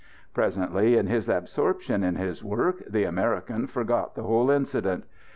[0.33, 5.03] Presently, in his absorption in his work, the American forgot the whole incident.